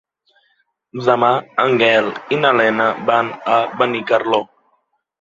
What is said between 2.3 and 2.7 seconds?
i na